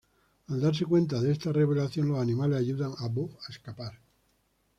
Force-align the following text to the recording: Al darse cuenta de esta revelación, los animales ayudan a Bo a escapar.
Al 0.47 0.59
darse 0.59 0.83
cuenta 0.85 1.21
de 1.21 1.31
esta 1.31 1.51
revelación, 1.53 2.07
los 2.07 2.17
animales 2.19 2.57
ayudan 2.57 2.91
a 2.97 3.07
Bo 3.07 3.37
a 3.47 3.51
escapar. 3.51 3.99